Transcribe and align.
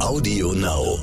Audio 0.00 0.52
Now. 0.52 0.96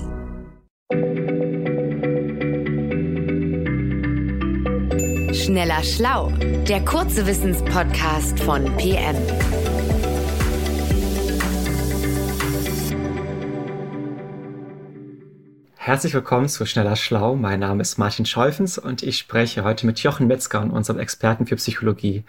Schneller 5.34 5.84
Schlau, 5.84 6.32
der 6.68 6.84
kurze 6.86 7.28
Wissenspodcast 7.28 8.39
von 8.39 8.63
PM. 8.78 9.16
Herzlich 15.76 16.14
willkommen 16.14 16.48
zu 16.48 16.66
Schneller 16.66 16.96
Schlau. 16.96 17.36
Mein 17.36 17.59
Name 17.59 17.82
ist 17.82 17.98
Martin 17.98 18.25
Scheufens 18.25 18.77
und 18.77 19.04
ich 19.04 19.18
spreche 19.18 19.66
heute 19.66 19.86
mit 19.86 20.00
Jochen 20.00 20.27
Metzger, 20.27 20.62
unserem 20.62 21.00
Experten 21.00 21.46
für 21.46 21.57
Psychologie. 21.57 22.23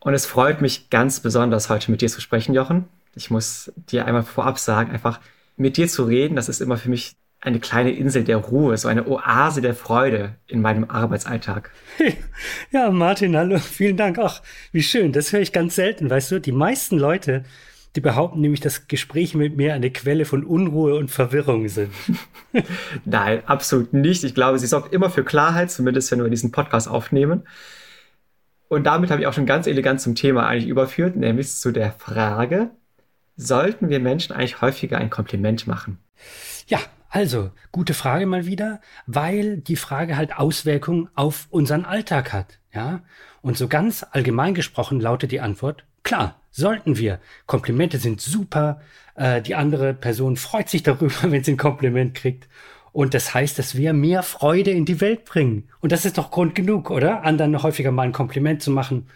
Und 0.00 0.14
es 0.14 0.24
freut 0.24 0.62
mich 0.62 0.88
ganz 0.88 1.20
besonders, 1.20 1.68
heute 1.68 1.90
mit 1.90 2.00
dir 2.00 2.08
zu 2.08 2.22
sprechen, 2.22 2.54
Jochen. 2.54 2.88
Ich 3.14 3.30
muss 3.30 3.70
dir 3.90 4.06
einmal 4.06 4.22
vorab 4.22 4.58
sagen, 4.58 4.90
einfach 4.90 5.20
mit 5.56 5.76
dir 5.76 5.88
zu 5.88 6.04
reden, 6.04 6.36
das 6.36 6.48
ist 6.48 6.60
immer 6.60 6.76
für 6.76 6.90
mich 6.90 7.16
eine 7.40 7.60
kleine 7.60 7.92
Insel 7.92 8.24
der 8.24 8.38
Ruhe, 8.38 8.76
so 8.78 8.88
eine 8.88 9.06
Oase 9.06 9.60
der 9.60 9.74
Freude 9.74 10.36
in 10.46 10.62
meinem 10.62 10.84
Arbeitsalltag. 10.84 11.70
Ja, 12.72 12.90
Martin, 12.90 13.36
hallo, 13.36 13.58
vielen 13.58 13.96
Dank. 13.96 14.18
Ach, 14.18 14.42
wie 14.72 14.82
schön, 14.82 15.12
das 15.12 15.32
höre 15.32 15.40
ich 15.40 15.52
ganz 15.52 15.76
selten, 15.76 16.10
weißt 16.10 16.32
du? 16.32 16.40
Die 16.40 16.50
meisten 16.50 16.98
Leute, 16.98 17.44
die 17.94 18.00
behaupten 18.00 18.40
nämlich, 18.40 18.60
dass 18.60 18.88
Gespräche 18.88 19.38
mit 19.38 19.56
mir 19.56 19.74
eine 19.74 19.90
Quelle 19.90 20.24
von 20.24 20.42
Unruhe 20.42 20.96
und 20.96 21.10
Verwirrung 21.10 21.68
sind. 21.68 21.92
Nein, 23.04 23.42
absolut 23.46 23.92
nicht. 23.92 24.24
Ich 24.24 24.34
glaube, 24.34 24.58
sie 24.58 24.66
sorgt 24.66 24.92
immer 24.92 25.10
für 25.10 25.22
Klarheit, 25.22 25.70
zumindest 25.70 26.10
wenn 26.10 26.22
wir 26.22 26.30
diesen 26.30 26.50
Podcast 26.50 26.88
aufnehmen. 26.88 27.44
Und 28.68 28.84
damit 28.84 29.10
habe 29.10 29.20
ich 29.20 29.28
auch 29.28 29.32
schon 29.32 29.46
ganz 29.46 29.68
elegant 29.68 30.00
zum 30.00 30.16
Thema 30.16 30.48
eigentlich 30.48 30.68
überführt, 30.68 31.14
nämlich 31.14 31.52
zu 31.52 31.70
der 31.70 31.92
Frage, 31.92 32.70
sollten 33.36 33.88
wir 33.88 34.00
Menschen 34.00 34.34
eigentlich 34.34 34.60
häufiger 34.60 34.98
ein 34.98 35.10
Kompliment 35.10 35.66
machen? 35.66 35.98
Ja, 36.66 36.78
also, 37.08 37.50
gute 37.70 37.94
Frage 37.94 38.26
mal 38.26 38.44
wieder, 38.46 38.80
weil 39.06 39.58
die 39.58 39.76
Frage 39.76 40.16
halt 40.16 40.36
Auswirkungen 40.36 41.08
auf 41.14 41.46
unseren 41.50 41.84
Alltag 41.84 42.32
hat, 42.32 42.58
ja? 42.72 43.02
Und 43.40 43.56
so 43.56 43.68
ganz 43.68 44.04
allgemein 44.10 44.54
gesprochen 44.54 45.00
lautet 45.00 45.30
die 45.30 45.40
Antwort, 45.40 45.84
klar, 46.02 46.40
sollten 46.50 46.96
wir. 46.96 47.20
Komplimente 47.46 47.98
sind 47.98 48.20
super, 48.20 48.80
äh, 49.14 49.42
die 49.42 49.54
andere 49.54 49.94
Person 49.94 50.36
freut 50.36 50.68
sich 50.68 50.82
darüber, 50.82 51.14
wenn 51.30 51.44
sie 51.44 51.52
ein 51.52 51.56
Kompliment 51.56 52.14
kriegt. 52.14 52.48
Und 52.92 53.14
das 53.14 53.34
heißt, 53.34 53.58
dass 53.58 53.76
wir 53.76 53.92
mehr 53.92 54.22
Freude 54.22 54.70
in 54.70 54.84
die 54.84 55.00
Welt 55.00 55.24
bringen. 55.24 55.68
Und 55.80 55.92
das 55.92 56.04
ist 56.04 56.16
doch 56.16 56.30
Grund 56.30 56.54
genug, 56.54 56.90
oder? 56.90 57.22
Anderen 57.24 57.62
häufiger 57.62 57.90
mal 57.90 58.02
ein 58.02 58.12
Kompliment 58.12 58.62
zu 58.62 58.70
machen. 58.70 59.08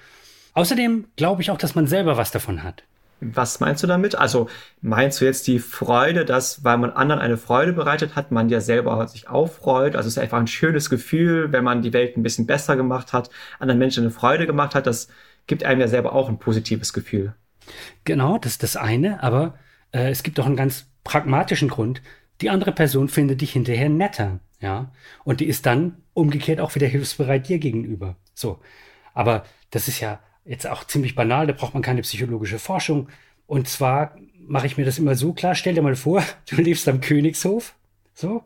Außerdem 0.55 1.07
glaube 1.17 1.43
ich 1.43 1.51
auch, 1.51 1.59
dass 1.59 1.75
man 1.75 1.87
selber 1.87 2.17
was 2.17 2.33
davon 2.33 2.65
hat. 2.65 2.83
Was 3.21 3.59
meinst 3.59 3.83
du 3.83 3.87
damit? 3.87 4.15
Also 4.15 4.49
meinst 4.81 5.21
du 5.21 5.25
jetzt 5.25 5.47
die 5.47 5.59
Freude, 5.59 6.25
dass, 6.25 6.63
weil 6.63 6.79
man 6.79 6.91
anderen 6.91 7.21
eine 7.21 7.37
Freude 7.37 7.73
bereitet 7.73 8.15
hat, 8.15 8.31
man 8.31 8.49
ja 8.49 8.61
selber 8.61 9.07
sich 9.09 9.29
auch 9.29 9.51
freut? 9.51 9.97
Also 9.97 10.07
es 10.07 10.17
ist 10.17 10.23
einfach 10.23 10.39
ein 10.39 10.47
schönes 10.47 10.89
Gefühl, 10.89 11.51
wenn 11.53 11.65
man 11.65 11.83
die 11.83 11.93
Welt 11.93 12.17
ein 12.17 12.23
bisschen 12.23 12.47
besser 12.47 12.77
gemacht 12.77 13.13
hat, 13.13 13.31
anderen 13.59 13.79
Menschen 13.79 14.05
eine 14.05 14.13
Freude 14.13 14.47
gemacht 14.47 14.75
hat. 14.75 14.87
Das 14.87 15.09
gibt 15.47 15.65
einem 15.65 15.81
ja 15.81 15.89
selber 15.89 16.13
auch 16.13 16.29
ein 16.29 16.39
positives 16.39 16.93
Gefühl. 16.93 17.35
Genau, 18.05 18.39
das 18.39 18.53
ist 18.53 18.63
das 18.63 18.77
eine, 18.77 19.23
aber 19.23 19.59
äh, 19.93 20.11
es 20.11 20.23
gibt 20.23 20.39
auch 20.39 20.47
einen 20.47 20.57
ganz 20.57 20.87
pragmatischen 21.05 21.69
Grund. 21.69 22.03
Die 22.41 22.51
andere 22.51 22.73
Person 22.73 23.09
findet 23.09 23.41
dich 23.41 23.53
hinterher 23.53 23.89
netter, 23.89 24.39
ja. 24.61 24.93
Und 25.25 25.41
die 25.41 25.47
ist 25.47 25.67
dann 25.67 25.97
umgekehrt 26.15 26.61
auch 26.61 26.75
wieder 26.75 26.87
hilfsbereit 26.87 27.49
dir 27.49 27.59
gegenüber. 27.59 28.17
So. 28.35 28.61
Aber 29.15 29.45
das 29.71 29.89
ist 29.89 30.01
ja 30.01 30.21
jetzt 30.49 30.67
auch 30.67 30.85
ziemlich 30.85 31.15
banal, 31.15 31.47
da 31.47 31.53
braucht 31.53 31.75
man 31.75 31.83
keine 31.83 32.03
psychologische 32.03 32.59
Forschung. 32.59 33.09
Und 33.47 33.69
zwar 33.69 34.17
mache 34.47 34.67
ich 34.67 34.79
mir 34.79 34.85
das 34.85 34.99
immer 34.99 35.15
so 35.15 35.33
klar, 35.33 35.55
stell 35.55 35.75
dir 35.75 35.83
mal 35.83 35.95
vor, 35.95 36.25
du 36.51 36.57
lebst 36.57 36.89
am 36.89 37.01
Königshof, 37.01 37.75
so, 38.15 38.43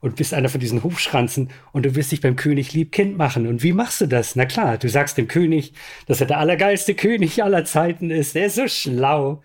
und 0.00 0.16
bist 0.16 0.34
einer 0.34 0.48
von 0.48 0.60
diesen 0.60 0.82
Hofschranzen 0.84 1.50
und 1.72 1.84
du 1.84 1.94
wirst 1.94 2.12
dich 2.12 2.20
beim 2.20 2.36
König 2.36 2.72
lieb 2.72 2.92
Kind 2.92 3.16
machen. 3.16 3.46
Und 3.46 3.62
wie 3.62 3.72
machst 3.72 4.00
du 4.00 4.06
das? 4.06 4.36
Na 4.36 4.46
klar, 4.46 4.78
du 4.78 4.88
sagst 4.88 5.16
dem 5.16 5.26
König, 5.26 5.72
dass 6.06 6.20
er 6.20 6.26
der 6.26 6.38
allergeilste 6.38 6.94
König 6.94 7.42
aller 7.42 7.64
Zeiten 7.64 8.10
ist. 8.10 8.36
Er 8.36 8.46
ist 8.46 8.56
so 8.56 8.68
schlau. 8.68 9.42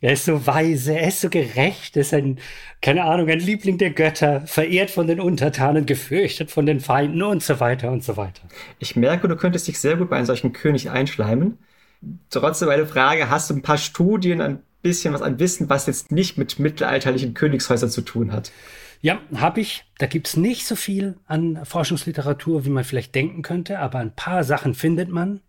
Er 0.00 0.12
ist 0.12 0.26
so 0.26 0.46
weise, 0.46 0.96
er 0.96 1.08
ist 1.08 1.20
so 1.20 1.28
gerecht, 1.28 1.96
er 1.96 2.02
ist 2.02 2.14
ein, 2.14 2.38
keine 2.80 3.04
Ahnung, 3.04 3.28
ein 3.28 3.40
Liebling 3.40 3.78
der 3.78 3.90
Götter, 3.90 4.46
verehrt 4.46 4.90
von 4.90 5.08
den 5.08 5.20
Untertanen, 5.20 5.86
gefürchtet 5.86 6.50
von 6.50 6.66
den 6.66 6.78
Feinden 6.78 7.22
und 7.22 7.42
so 7.42 7.58
weiter 7.58 7.90
und 7.90 8.04
so 8.04 8.16
weiter. 8.16 8.42
Ich 8.78 8.94
merke, 8.94 9.26
du 9.26 9.36
könntest 9.36 9.66
dich 9.66 9.80
sehr 9.80 9.96
gut 9.96 10.08
bei 10.08 10.16
einem 10.16 10.26
solchen 10.26 10.52
König 10.52 10.90
einschleimen. 10.90 11.58
Trotzdem 12.30 12.68
eine 12.68 12.86
Frage, 12.86 13.28
hast 13.28 13.50
du 13.50 13.54
ein 13.54 13.62
paar 13.62 13.78
Studien, 13.78 14.40
ein 14.40 14.62
bisschen 14.82 15.12
was 15.12 15.22
an 15.22 15.40
Wissen, 15.40 15.68
was 15.68 15.86
jetzt 15.86 16.12
nicht 16.12 16.38
mit 16.38 16.60
mittelalterlichen 16.60 17.34
Königshäusern 17.34 17.90
zu 17.90 18.02
tun 18.02 18.32
hat? 18.32 18.52
Ja, 19.00 19.20
habe 19.34 19.60
ich. 19.60 19.84
Da 19.98 20.06
gibt's 20.06 20.36
nicht 20.36 20.66
so 20.66 20.76
viel 20.76 21.16
an 21.26 21.64
Forschungsliteratur, 21.64 22.64
wie 22.64 22.70
man 22.70 22.84
vielleicht 22.84 23.14
denken 23.14 23.42
könnte, 23.42 23.80
aber 23.80 23.98
ein 23.98 24.14
paar 24.14 24.44
Sachen 24.44 24.74
findet 24.74 25.08
man. 25.08 25.40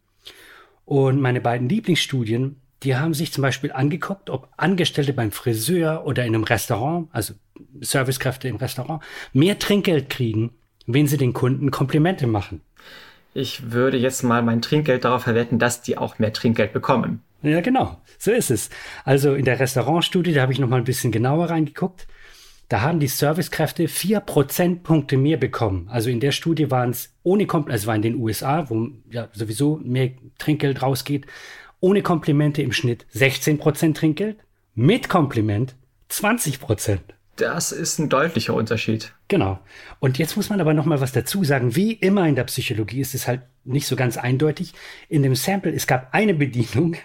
Und 0.86 1.22
meine 1.22 1.42
beiden 1.42 1.70
Lieblingsstudien 1.70 2.56
die 2.84 2.96
haben 2.96 3.14
sich 3.14 3.34
zum 3.34 3.42
Beispiel 3.42 3.72
angeguckt, 3.72 4.30
ob 4.30 4.50
Angestellte 4.58 5.14
beim 5.14 5.32
Friseur 5.32 6.06
oder 6.06 6.26
in 6.26 6.34
einem 6.34 6.44
Restaurant, 6.44 7.10
also 7.12 7.34
Servicekräfte 7.82 8.48
im 8.48 8.56
Restaurant, 8.56 9.04
mehr 9.34 9.60
Trinkgeld 9.60 10.10
kriegen, 10.10 10.52
wenn 10.86 11.08
sie 11.08 11.18
den 11.18 11.34
Kunden 11.34 11.72
Komplimente 11.72 12.28
machen. 12.28 12.62
Ich 13.34 13.72
würde 13.72 13.98
jetzt 13.98 14.24
mal 14.24 14.42
mein 14.42 14.62
Trinkgeld 14.62 15.06
darauf 15.06 15.24
verwetten, 15.24 15.60
dass 15.60 15.82
die 15.82 15.98
auch 15.98 16.20
mehr 16.20 16.34
Trinkgeld 16.34 16.74
bekommen. 16.74 17.22
Ja, 17.42 17.62
genau. 17.62 18.02
So 18.18 18.32
ist 18.32 18.52
es. 18.52 18.70
Also 19.06 19.34
in 19.34 19.46
der 19.46 19.60
Restaurantstudie, 19.60 20.34
da 20.34 20.42
habe 20.42 20.52
ich 20.52 20.60
noch 20.60 20.70
mal 20.70 20.78
ein 20.78 20.84
bisschen 20.84 21.12
genauer 21.12 21.50
reingeguckt. 21.50 22.08
Da 22.70 22.82
haben 22.82 23.00
die 23.00 23.08
Servicekräfte 23.08 23.88
vier 23.88 24.20
Prozentpunkte 24.20 25.18
mehr 25.18 25.38
bekommen. 25.38 25.88
Also 25.90 26.10
in 26.10 26.20
der 26.20 26.32
Studie 26.32 26.70
waren 26.70 26.92
es 26.92 27.14
ohne 27.24 27.48
Kompliment, 27.48 27.74
also 27.74 27.88
war 27.88 27.96
in 27.96 28.02
den 28.02 28.16
USA, 28.16 28.70
wo 28.70 28.90
ja 29.10 29.30
sowieso 29.34 29.80
mehr 29.84 30.12
Trinkgeld 30.38 30.82
rausgeht, 30.82 31.26
ohne 31.80 32.02
Komplimente 32.02 32.62
im 32.62 32.72
Schnitt 32.72 33.06
16% 33.14 33.94
Trinkgeld, 33.94 34.38
mit 34.76 35.10
Kompliment 35.10 35.76
20%. 36.10 37.00
Das 37.36 37.72
ist 37.72 38.00
ein 38.00 38.10
deutlicher 38.10 38.54
Unterschied. 38.54 39.14
Genau. 39.30 39.60
Und 40.00 40.18
jetzt 40.18 40.36
muss 40.36 40.50
man 40.50 40.60
aber 40.60 40.74
noch 40.74 40.86
mal 40.86 41.00
was 41.00 41.14
dazu 41.14 41.44
sagen. 41.46 41.76
Wie 41.76 41.94
immer 41.94 42.28
in 42.28 42.36
der 42.36 42.44
Psychologie 42.44 43.00
ist 43.00 43.16
es 43.16 43.28
halt 43.28 43.42
nicht 43.64 43.88
so 43.88 43.96
ganz 43.96 44.18
eindeutig. 44.18 44.74
In 45.08 45.24
dem 45.24 45.36
Sample, 45.36 45.72
es 45.72 45.88
gab 45.88 46.14
eine 46.14 46.34
Bedienung, 46.34 46.98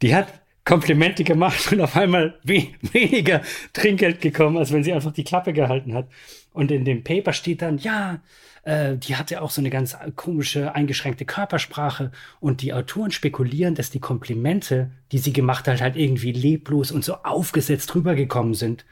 die 0.00 0.14
hat 0.14 0.28
Komplimente 0.66 1.24
gemacht 1.24 1.72
und 1.72 1.80
auf 1.80 1.96
einmal 1.96 2.34
we 2.42 2.68
weniger 2.92 3.40
Trinkgeld 3.72 4.20
gekommen, 4.20 4.58
als 4.58 4.72
wenn 4.72 4.84
sie 4.84 4.92
einfach 4.92 5.12
die 5.12 5.24
Klappe 5.24 5.54
gehalten 5.54 5.94
hat. 5.94 6.08
Und 6.52 6.70
in 6.70 6.84
dem 6.84 7.04
Paper 7.04 7.32
steht 7.32 7.62
dann, 7.62 7.78
ja, 7.78 8.20
äh, 8.64 8.96
die 8.96 9.14
hatte 9.14 9.40
auch 9.40 9.50
so 9.50 9.62
eine 9.62 9.70
ganz 9.70 9.96
komische, 10.16 10.74
eingeschränkte 10.74 11.24
Körpersprache. 11.24 12.10
Und 12.40 12.62
die 12.62 12.74
Autoren 12.74 13.12
spekulieren, 13.12 13.76
dass 13.76 13.90
die 13.90 14.00
Komplimente, 14.00 14.90
die 15.12 15.18
sie 15.18 15.32
gemacht 15.32 15.68
hat, 15.68 15.80
halt 15.80 15.96
irgendwie 15.96 16.32
leblos 16.32 16.90
und 16.90 17.04
so 17.04 17.14
aufgesetzt 17.22 17.94
rübergekommen 17.94 18.54
sind. 18.54 18.84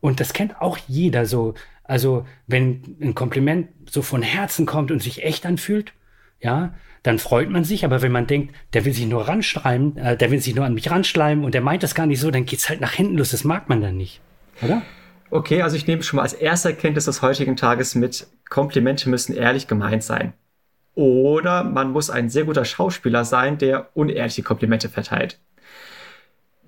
Und 0.00 0.18
das 0.18 0.32
kennt 0.32 0.60
auch 0.62 0.78
jeder 0.88 1.26
so. 1.26 1.54
Also, 1.84 2.26
wenn 2.46 2.96
ein 3.02 3.14
Kompliment 3.14 3.68
so 3.90 4.00
von 4.00 4.22
Herzen 4.22 4.64
kommt 4.64 4.90
und 4.90 5.02
sich 5.02 5.22
echt 5.24 5.44
anfühlt, 5.44 5.92
ja, 6.42 6.74
dann 7.02 7.18
freut 7.18 7.50
man 7.50 7.64
sich, 7.64 7.84
aber 7.84 8.02
wenn 8.02 8.12
man 8.12 8.26
denkt, 8.26 8.54
der 8.74 8.84
will 8.84 8.92
sich 8.92 9.06
nur 9.06 9.26
ranschreiben, 9.26 9.96
äh, 9.96 10.16
der 10.16 10.30
will 10.30 10.40
sich 10.40 10.54
nur 10.54 10.64
an 10.64 10.74
mich 10.74 10.90
ranschleimen 10.90 11.44
und 11.44 11.54
der 11.54 11.60
meint 11.60 11.82
das 11.82 11.94
gar 11.94 12.06
nicht 12.06 12.20
so, 12.20 12.30
dann 12.30 12.44
geht's 12.44 12.68
halt 12.68 12.80
nach 12.80 12.92
hinten 12.92 13.16
los, 13.16 13.30
das 13.30 13.44
mag 13.44 13.68
man 13.68 13.80
dann 13.80 13.96
nicht, 13.96 14.20
oder? 14.62 14.82
Okay, 15.30 15.62
also 15.62 15.76
ich 15.76 15.86
nehme 15.86 16.02
schon 16.02 16.18
mal 16.18 16.24
als 16.24 16.34
erste 16.34 16.70
Erkenntnis 16.70 17.06
des 17.06 17.22
heutigen 17.22 17.56
Tages 17.56 17.94
mit, 17.94 18.26
Komplimente 18.50 19.08
müssen 19.08 19.34
ehrlich 19.34 19.66
gemeint 19.66 20.02
sein. 20.02 20.34
Oder 20.94 21.64
man 21.64 21.90
muss 21.90 22.10
ein 22.10 22.28
sehr 22.28 22.44
guter 22.44 22.66
Schauspieler 22.66 23.24
sein, 23.24 23.56
der 23.56 23.88
unehrliche 23.94 24.42
Komplimente 24.42 24.90
verteilt. 24.90 25.38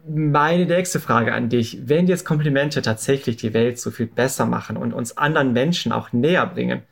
Meine 0.08 0.64
nächste 0.64 0.98
Frage 0.98 1.34
an 1.34 1.50
dich. 1.50 1.88
Wenn 1.88 2.06
jetzt 2.06 2.24
Komplimente 2.24 2.80
tatsächlich 2.80 3.36
die 3.36 3.52
Welt 3.52 3.78
so 3.78 3.90
viel 3.90 4.06
besser 4.06 4.46
machen 4.46 4.78
und 4.78 4.94
uns 4.94 5.18
anderen 5.18 5.52
Menschen 5.52 5.92
auch 5.92 6.12
näher 6.14 6.46
bringen, 6.46 6.82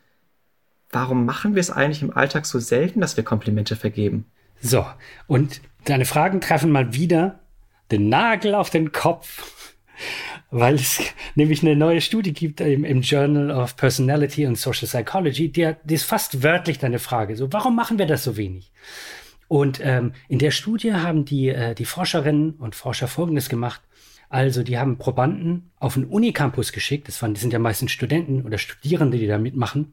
warum 0.92 1.24
machen 1.24 1.54
wir 1.54 1.60
es 1.60 1.70
eigentlich 1.70 2.02
im 2.02 2.16
Alltag 2.16 2.46
so 2.46 2.60
selten, 2.60 3.00
dass 3.00 3.16
wir 3.16 3.24
Komplimente 3.24 3.76
vergeben? 3.76 4.26
So, 4.60 4.86
und 5.26 5.60
deine 5.84 6.04
Fragen 6.04 6.40
treffen 6.40 6.70
mal 6.70 6.94
wieder 6.94 7.40
den 7.90 8.08
Nagel 8.08 8.54
auf 8.54 8.70
den 8.70 8.92
Kopf 8.92 9.62
weil 10.50 10.74
es 10.74 11.00
nämlich 11.34 11.62
eine 11.62 11.76
neue 11.76 12.00
Studie 12.00 12.32
gibt 12.32 12.60
im, 12.60 12.84
im, 12.84 13.00
Journal 13.00 13.50
of 13.50 13.76
Personality 13.76 14.46
and 14.46 14.58
Social 14.58 14.86
Psychology, 14.86 15.50
die, 15.50 15.72
die 15.84 15.94
ist 15.94 16.04
fast 16.04 16.42
wörtlich 16.42 16.78
deine 16.78 16.98
Frage. 16.98 17.36
So, 17.36 17.52
warum 17.52 17.76
machen 17.76 17.98
wir 17.98 18.06
das 18.06 18.24
so 18.24 18.36
wenig? 18.36 18.72
Und 19.48 19.80
ähm, 19.82 20.12
in 20.28 20.38
der 20.38 20.50
Studie 20.50 20.94
haben 20.94 21.24
die, 21.24 21.48
äh, 21.48 21.74
die 21.74 21.84
Forscherinnen 21.84 22.52
und 22.52 22.74
Forscher 22.74 23.08
Folgendes 23.08 23.48
gemacht. 23.48 23.82
Also, 24.28 24.62
die 24.62 24.78
haben 24.78 24.96
Probanden 24.96 25.70
auf 25.78 25.96
einen 25.96 26.06
Unicampus 26.06 26.72
geschickt. 26.72 27.06
Das, 27.08 27.20
waren, 27.20 27.34
das 27.34 27.42
sind 27.42 27.52
ja 27.52 27.58
meistens 27.58 27.92
Studenten 27.92 28.42
oder 28.42 28.56
Studierende, 28.56 29.18
die 29.18 29.26
da 29.26 29.36
mitmachen. 29.36 29.92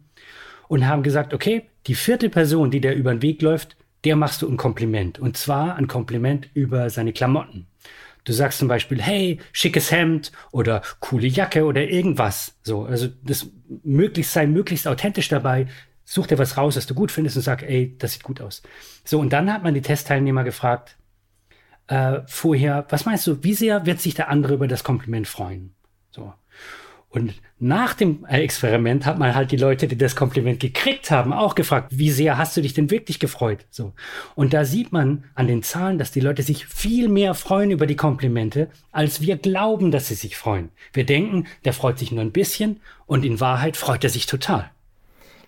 Und 0.69 0.87
haben 0.87 1.03
gesagt, 1.03 1.33
okay, 1.33 1.63
die 1.87 1.95
vierte 1.95 2.29
Person, 2.29 2.71
die 2.71 2.79
da 2.79 2.91
über 2.91 3.11
den 3.11 3.23
Weg 3.23 3.41
läuft, 3.41 3.75
der 4.03 4.15
machst 4.15 4.41
du 4.41 4.47
ein 4.47 4.55
Kompliment. 4.55 5.19
Und 5.19 5.35
zwar 5.35 5.75
ein 5.75 5.87
Kompliment 5.87 6.47
über 6.53 6.89
seine 6.89 7.11
Klamotten. 7.11 7.67
Du 8.23 8.33
sagst 8.33 8.59
zum 8.59 8.67
Beispiel, 8.67 9.01
hey, 9.01 9.39
schickes 9.51 9.91
Hemd 9.91 10.31
oder 10.51 10.83
coole 10.99 11.25
Jacke 11.25 11.65
oder 11.65 11.89
irgendwas. 11.89 12.55
So, 12.61 12.83
also 12.85 13.07
das 13.23 13.47
möglichst 13.83 14.31
sei 14.31 14.45
möglichst 14.45 14.87
authentisch 14.87 15.27
dabei. 15.27 15.67
Such 16.05 16.27
dir 16.27 16.37
was 16.37 16.55
raus, 16.55 16.77
was 16.77 16.85
du 16.85 16.93
gut 16.93 17.11
findest 17.11 17.37
und 17.37 17.41
sag, 17.41 17.63
ey, 17.63 17.95
das 17.97 18.13
sieht 18.13 18.23
gut 18.23 18.39
aus. 18.39 18.61
So, 19.03 19.19
und 19.19 19.33
dann 19.33 19.51
hat 19.51 19.63
man 19.63 19.73
die 19.73 19.81
Testteilnehmer 19.81 20.43
gefragt, 20.43 20.97
äh, 21.87 22.19
vorher, 22.27 22.85
was 22.89 23.05
meinst 23.05 23.25
du, 23.25 23.43
wie 23.43 23.55
sehr 23.55 23.87
wird 23.87 23.99
sich 23.99 24.13
der 24.13 24.29
andere 24.29 24.53
über 24.53 24.67
das 24.67 24.83
Kompliment 24.83 25.27
freuen? 25.27 25.73
Und 27.11 27.33
nach 27.57 27.95
dem 27.95 28.23
Experiment 28.25 29.05
hat 29.07 29.17
man 29.17 29.33
halt 29.33 29.51
die 29.51 29.57
Leute, 29.57 29.87
die 29.87 29.97
das 29.97 30.15
Kompliment 30.15 30.59
gekriegt 30.59 31.09
haben, 31.09 31.33
auch 31.33 31.55
gefragt, 31.55 31.87
wie 31.89 32.11
sehr 32.11 32.37
hast 32.37 32.55
du 32.55 32.61
dich 32.61 32.75
denn 32.75 32.91
wirklich 32.91 33.19
gefreut? 33.19 33.65
So. 33.71 33.93
Und 34.35 34.53
da 34.53 34.63
sieht 34.63 34.91
man 34.91 35.23
an 35.33 35.47
den 35.47 35.63
Zahlen, 35.63 35.97
dass 35.97 36.11
die 36.11 36.19
Leute 36.19 36.43
sich 36.43 36.67
viel 36.67 37.09
mehr 37.09 37.33
freuen 37.33 37.71
über 37.71 37.87
die 37.87 37.95
Komplimente, 37.95 38.69
als 38.91 39.21
wir 39.21 39.37
glauben, 39.37 39.89
dass 39.89 40.07
sie 40.07 40.13
sich 40.13 40.37
freuen. 40.37 40.69
Wir 40.93 41.03
denken, 41.03 41.47
der 41.65 41.73
freut 41.73 41.97
sich 41.97 42.11
nur 42.11 42.21
ein 42.21 42.31
bisschen 42.31 42.79
und 43.07 43.25
in 43.25 43.39
Wahrheit 43.39 43.75
freut 43.75 44.03
er 44.03 44.11
sich 44.11 44.27
total. 44.27 44.69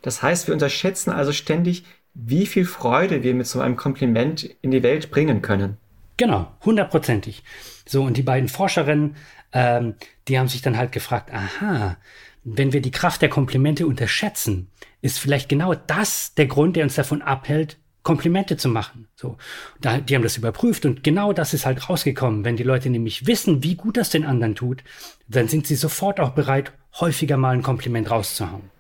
Das 0.02 0.24
heißt, 0.24 0.48
wir 0.48 0.56
unterschätzen 0.56 1.12
also 1.12 1.32
ständig, 1.32 1.84
wie 2.16 2.48
viel 2.48 2.66
Freude 2.66 3.22
wir 3.22 3.36
mit 3.36 3.46
so 3.46 3.62
einem 3.62 3.76
Kompliment 3.76 4.50
in 4.64 4.72
die 4.72 4.84
Welt 4.84 5.12
bringen 5.12 5.44
können. 5.44 5.78
Genau, 6.22 6.52
hundertprozentig. 6.64 7.44
So, 7.88 8.04
und 8.04 8.16
die 8.16 8.22
beiden 8.22 8.48
Forscherinnen 8.48 9.16
ähm, 9.54 9.96
die 10.28 10.40
haben 10.40 10.48
sich 10.48 10.62
dann 10.62 10.78
halt 10.78 10.92
gefragt, 10.92 11.32
aha, 11.34 11.98
wenn 12.44 12.74
wir 12.74 12.82
die 12.82 12.92
Kraft 12.92 13.22
der 13.22 13.30
Komplimente 13.30 13.86
unterschätzen, 13.86 14.70
ist 15.02 15.20
vielleicht 15.20 15.50
genau 15.50 15.74
das 15.74 16.34
der 16.36 16.48
Grund, 16.48 16.76
der 16.76 16.84
uns 16.84 16.96
davon 16.96 17.22
abhält, 17.22 17.78
Komplimente 18.04 18.58
zu 18.58 18.68
machen. 18.68 19.08
So, 19.16 19.38
da, 19.80 20.00
die 20.00 20.16
haben 20.16 20.24
das 20.24 20.38
überprüft 20.38 20.86
und 20.86 21.04
genau 21.04 21.34
das 21.34 21.54
ist 21.54 21.68
halt 21.68 21.88
rausgekommen. 21.88 22.44
Wenn 22.44 22.56
die 22.56 22.64
Leute 22.64 22.90
nämlich 22.90 23.28
wissen, 23.28 23.64
wie 23.64 23.76
gut 23.76 23.98
das 23.98 24.10
den 24.10 24.26
anderen 24.26 24.56
tut, 24.56 24.84
dann 25.28 25.48
sind 25.48 25.68
sie 25.68 25.76
sofort 25.76 26.20
auch 26.20 26.32
bereit, 26.32 26.72
häufiger 27.00 27.38
mal 27.38 27.56
ein 27.56 27.62
Kompliment 27.62 28.10
rauszuhauen. 28.10 28.72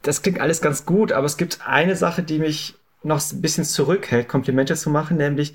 Das 0.00 0.22
klingt 0.22 0.40
alles 0.40 0.62
ganz 0.62 0.86
gut, 0.86 1.12
aber 1.12 1.26
es 1.26 1.36
gibt 1.36 1.60
eine 1.66 1.96
Sache, 1.96 2.22
die 2.22 2.38
mich 2.38 2.74
noch 3.02 3.20
ein 3.30 3.42
bisschen 3.42 3.64
zurückhält, 3.64 4.28
Komplimente 4.28 4.74
zu 4.74 4.88
machen, 4.88 5.18
nämlich 5.18 5.54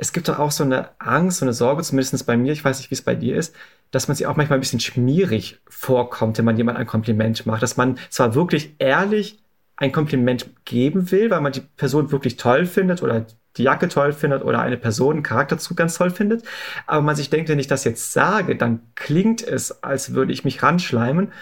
es 0.00 0.14
gibt 0.14 0.28
doch 0.28 0.38
auch 0.38 0.50
so 0.50 0.64
eine 0.64 0.88
Angst, 0.98 1.38
so 1.38 1.44
eine 1.44 1.52
Sorge, 1.52 1.82
zumindest 1.82 2.26
bei 2.26 2.38
mir, 2.38 2.52
ich 2.52 2.64
weiß 2.64 2.78
nicht, 2.78 2.90
wie 2.90 2.94
es 2.94 3.02
bei 3.02 3.14
dir 3.14 3.36
ist, 3.36 3.54
dass 3.90 4.08
man 4.08 4.16
sich 4.16 4.26
auch 4.26 4.34
manchmal 4.34 4.56
ein 4.58 4.62
bisschen 4.62 4.80
schmierig 4.80 5.60
vorkommt, 5.68 6.38
wenn 6.38 6.46
man 6.46 6.56
jemand 6.56 6.78
ein 6.78 6.86
Kompliment 6.86 7.44
macht. 7.44 7.62
Dass 7.62 7.76
man 7.76 7.98
zwar 8.08 8.34
wirklich 8.34 8.74
ehrlich 8.78 9.38
ein 9.76 9.92
Kompliment 9.92 10.48
geben 10.64 11.10
will, 11.10 11.30
weil 11.30 11.42
man 11.42 11.52
die 11.52 11.60
Person 11.60 12.12
wirklich 12.12 12.38
toll 12.38 12.64
findet 12.64 13.02
oder 13.02 13.26
die 13.58 13.62
Jacke 13.62 13.88
toll 13.88 14.14
findet 14.14 14.42
oder 14.42 14.60
eine 14.60 14.78
Person, 14.78 15.16
einen 15.16 15.22
Charakterzug 15.22 15.76
ganz 15.76 15.98
toll 15.98 16.10
findet, 16.10 16.44
aber 16.86 17.02
man 17.02 17.16
sich 17.16 17.28
denkt, 17.28 17.50
wenn 17.50 17.58
ich 17.58 17.66
das 17.66 17.84
jetzt 17.84 18.14
sage, 18.14 18.56
dann 18.56 18.80
klingt 18.94 19.42
es, 19.42 19.82
als 19.82 20.14
würde 20.14 20.32
ich 20.32 20.44
mich 20.44 20.62
ranschleimen 20.62 21.32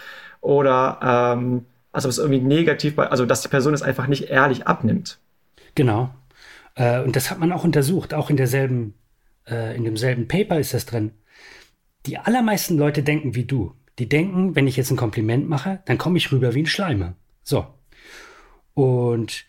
oder 0.41 0.99
ähm, 1.37 1.65
also 1.93 2.09
es 2.09 2.17
irgendwie 2.17 2.41
negativ, 2.41 2.99
also 2.99 3.25
dass 3.25 3.41
die 3.41 3.47
Person 3.47 3.73
es 3.73 3.83
einfach 3.83 4.07
nicht 4.07 4.29
ehrlich 4.29 4.67
abnimmt. 4.67 5.17
Genau. 5.75 6.09
Äh, 6.79 7.01
und 7.01 7.15
das 7.15 7.29
hat 7.29 7.39
man 7.39 7.51
auch 7.51 7.63
untersucht, 7.63 8.15
auch 8.15 8.31
in 8.31 8.37
derselben, 8.37 8.95
äh, 9.47 9.75
in 9.75 9.83
demselben 9.83 10.27
Paper 10.27 10.59
ist 10.59 10.73
das 10.73 10.87
drin 10.87 11.11
die 12.05 12.17
allermeisten 12.17 12.77
Leute 12.77 13.03
denken 13.03 13.35
wie 13.35 13.45
du. 13.45 13.73
Die 13.97 14.09
denken, 14.09 14.55
wenn 14.55 14.67
ich 14.67 14.77
jetzt 14.77 14.91
ein 14.91 14.97
Kompliment 14.97 15.49
mache, 15.49 15.81
dann 15.85 15.97
komme 15.97 16.17
ich 16.17 16.31
rüber 16.31 16.53
wie 16.53 16.63
ein 16.63 16.67
Schleimer. 16.67 17.15
So. 17.43 17.67
Und 18.73 19.45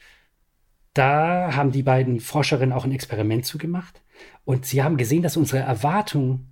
da 0.93 1.55
haben 1.55 1.71
die 1.71 1.85
beiden 1.85 2.19
Forscherinnen 2.21 2.73
auch 2.73 2.85
ein 2.85 2.93
Experiment 2.93 3.47
zugemacht. 3.47 4.03
Und 4.44 4.67
sie 4.67 4.83
haben 4.83 4.97
gesehen, 4.97 5.23
dass 5.23 5.37
unsere 5.37 5.62
Erwartungen 5.62 6.50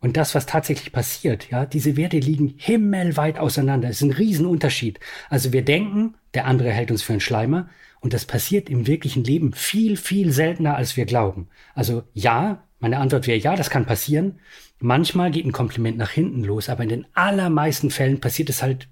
und 0.00 0.16
das, 0.16 0.34
was 0.34 0.46
tatsächlich 0.46 0.92
passiert, 0.92 1.50
ja, 1.50 1.64
diese 1.64 1.96
Werte 1.96 2.18
liegen 2.18 2.54
himmelweit 2.56 3.38
auseinander. 3.38 3.88
Es 3.88 3.96
ist 3.96 4.02
ein 4.02 4.12
Riesenunterschied. 4.12 5.00
Also 5.30 5.52
wir 5.52 5.62
denken, 5.64 6.14
der 6.34 6.46
andere 6.46 6.70
hält 6.70 6.90
uns 6.90 7.02
für 7.02 7.12
einen 7.12 7.20
Schleimer. 7.20 7.68
Und 8.00 8.12
das 8.12 8.26
passiert 8.26 8.68
im 8.68 8.86
wirklichen 8.86 9.24
Leben 9.24 9.52
viel, 9.52 9.96
viel 9.96 10.30
seltener, 10.30 10.76
als 10.76 10.96
wir 10.96 11.06
glauben. 11.06 11.48
Also 11.74 12.02
ja, 12.12 12.62
meine 12.78 12.98
Antwort 12.98 13.26
wäre 13.26 13.38
ja, 13.38 13.56
das 13.56 13.70
kann 13.70 13.86
passieren. 13.86 14.38
Manchmal 14.78 15.30
geht 15.30 15.46
ein 15.46 15.52
Kompliment 15.52 15.96
nach 15.96 16.10
hinten 16.10 16.44
los, 16.44 16.68
aber 16.68 16.82
in 16.82 16.90
den 16.90 17.06
allermeisten 17.14 17.90
Fällen 17.90 18.20
passiert 18.20 18.50
es 18.50 18.62
halt 18.62 18.88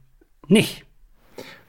nicht. 0.48 0.84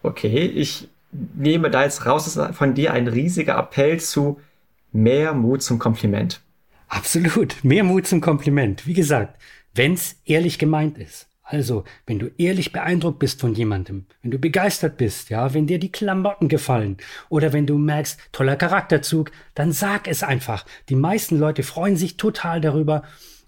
Okay, 0.02 0.46
ich 0.46 0.88
nehme 1.12 1.70
da 1.70 1.84
jetzt 1.84 2.06
raus 2.06 2.40
von 2.54 2.74
dir 2.74 2.94
ein 2.94 3.08
riesiger 3.08 3.58
Appell 3.58 4.00
zu 4.00 4.40
mehr 4.94 5.34
Mut 5.34 5.62
zum 5.62 5.78
Kompliment. 5.78 6.42
Absolut, 6.88 7.64
mehr 7.64 7.84
Mut 7.84 8.08
zum 8.08 8.22
Kompliment. 8.22 8.86
Wie 8.88 8.94
gesagt, 8.94 9.40
wenn 9.74 9.94
es 9.94 10.20
ehrlich 10.26 10.60
gemeint 10.60 10.98
ist. 10.98 11.28
Also, 11.48 11.84
wenn 12.08 12.18
du 12.18 12.32
ehrlich 12.40 12.72
beeindruckt 12.72 13.20
bist 13.20 13.40
von 13.40 13.54
jemandem, 13.54 14.08
wenn 14.24 14.32
du 14.32 14.40
begeistert 14.40 14.98
bist, 14.98 15.30
ja, 15.30 15.54
wenn 15.54 15.68
dir 15.68 15.78
die 15.78 15.92
Klamotten 15.92 16.48
gefallen 16.48 16.98
oder 17.30 17.54
wenn 17.54 17.68
du 17.68 17.78
merkst, 17.78 18.20
toller 18.32 18.56
Charakterzug, 18.56 19.32
dann 19.54 19.72
sag 19.72 20.08
es 20.08 20.24
einfach. 20.24 20.66
Die 20.90 20.96
meisten 20.96 21.38
Leute 21.38 21.62
freuen 21.62 21.98
sich 21.98 22.18
total 22.18 22.62
darüber 22.62 23.04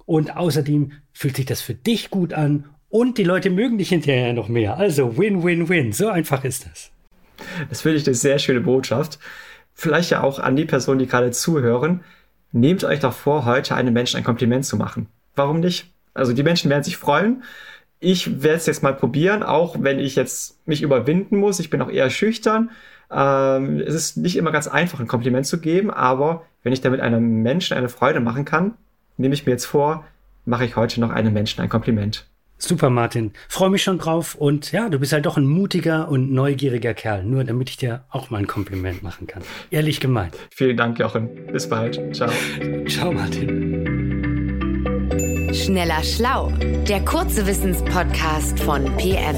und 0.05 0.37
außerdem 0.37 0.91
fühlt 1.11 1.37
sich 1.37 1.47
das 1.47 1.61
für 1.61 1.73
dich 1.73 2.11
gut 2.11 2.33
an 2.33 2.65
und 2.89 3.17
die 3.17 3.23
Leute 3.23 3.49
mögen 3.49 3.79
dich 3.79 3.89
hinterher 3.89 4.33
noch 4.33 4.47
mehr. 4.47 4.77
Also 4.77 5.17
win, 5.17 5.43
win, 5.43 5.67
win. 5.67 5.91
So 5.91 6.07
einfach 6.07 6.43
ist 6.43 6.67
das. 6.67 6.91
Das 7.69 7.81
finde 7.81 7.97
ich 7.97 8.05
eine 8.05 8.15
sehr 8.15 8.37
schöne 8.37 8.61
Botschaft. 8.61 9.17
Vielleicht 9.73 10.11
ja 10.11 10.21
auch 10.21 10.37
an 10.37 10.55
die 10.55 10.65
Personen, 10.65 10.99
die 10.99 11.07
gerade 11.07 11.31
zuhören. 11.31 12.03
Nehmt 12.57 12.83
euch 12.83 12.99
doch 12.99 13.13
vor, 13.13 13.45
heute 13.45 13.75
einem 13.75 13.93
Menschen 13.93 14.17
ein 14.17 14.23
Kompliment 14.23 14.65
zu 14.65 14.77
machen. 14.77 15.07
Warum 15.35 15.59
nicht? 15.59 15.93
Also 16.15 16.33
die 16.33 16.41
Menschen 16.41 16.71
werden 16.71 16.83
sich 16.83 16.97
freuen. 16.97 17.43
Ich 17.99 18.41
werde 18.41 18.57
es 18.57 18.65
jetzt 18.65 18.81
mal 18.81 18.95
probieren, 18.95 19.43
auch 19.43 19.75
wenn 19.79 19.99
ich 19.99 20.15
jetzt 20.15 20.67
mich 20.67 20.81
überwinden 20.81 21.37
muss. 21.37 21.59
Ich 21.59 21.69
bin 21.69 21.81
auch 21.83 21.89
eher 21.89 22.09
schüchtern. 22.09 22.71
Ähm, 23.11 23.79
es 23.79 23.93
ist 23.93 24.17
nicht 24.17 24.35
immer 24.37 24.51
ganz 24.51 24.67
einfach, 24.67 24.99
ein 24.99 25.07
Kompliment 25.07 25.45
zu 25.45 25.59
geben, 25.59 25.91
aber 25.91 26.45
wenn 26.63 26.73
ich 26.73 26.81
damit 26.81 26.99
einem 26.99 27.43
Menschen 27.43 27.77
eine 27.77 27.89
Freude 27.89 28.21
machen 28.21 28.43
kann, 28.43 28.73
nehme 29.17 29.35
ich 29.35 29.45
mir 29.45 29.51
jetzt 29.51 29.65
vor, 29.65 30.05
mache 30.45 30.65
ich 30.65 30.75
heute 30.75 30.99
noch 30.99 31.11
einem 31.11 31.33
Menschen 31.33 31.61
ein 31.61 31.69
Kompliment. 31.69 32.27
Super, 32.57 32.89
Martin. 32.89 33.31
Freue 33.49 33.69
mich 33.69 33.83
schon 33.83 33.99
drauf. 33.99 34.35
Und 34.35 34.71
ja, 34.71 34.89
du 34.89 34.99
bist 34.99 35.13
halt 35.13 35.25
doch 35.25 35.37
ein 35.37 35.45
mutiger 35.45 36.09
und 36.09 36.31
neugieriger 36.31 36.93
Kerl. 36.93 37.23
Nur 37.23 37.43
damit 37.43 37.69
ich 37.69 37.77
dir 37.77 38.03
auch 38.09 38.29
mal 38.29 38.39
ein 38.39 38.47
Kompliment 38.47 39.03
machen 39.03 39.27
kann. 39.27 39.43
Ehrlich 39.69 39.99
gemeint. 39.99 40.35
Vielen 40.51 40.77
Dank, 40.77 40.99
Jochen. 40.99 41.29
Bis 41.47 41.69
bald. 41.69 42.15
Ciao. 42.15 42.31
Ciao, 42.87 43.11
Martin. 43.11 44.07
Schneller 45.53 46.03
Schlau. 46.03 46.51
Der 46.87 47.03
kurze 47.05 47.45
Wissenspodcast 47.47 48.59
von 48.59 48.85
PM. 48.97 49.35